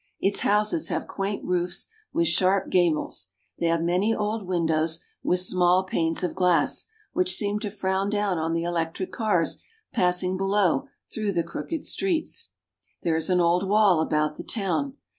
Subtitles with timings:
[0.19, 5.83] Its houses have quaint roofs with sharp gables; they have many old windows, with small
[5.83, 9.61] panes of glass, which seem to frown down on the electric cars
[9.93, 12.49] pass ing below through the crooked streets.
[13.03, 14.97] There is an old wall about the town.